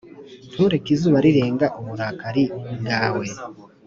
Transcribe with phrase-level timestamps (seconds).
[0.51, 2.43] ntureke izuba rirenga uburakari
[2.79, 3.25] bwawe